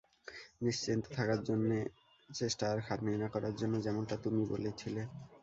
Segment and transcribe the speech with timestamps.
[0.61, 1.77] নিশ্চিন্ত থাকার জন্যে,
[2.29, 5.01] চেষ্টা আর খাটনি না করার জন্যে, যেমনটা তুমি বলেছিলে।